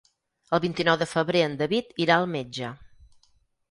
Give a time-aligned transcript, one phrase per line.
[0.57, 2.77] El vint-i-nou de febrer en David irà al metge.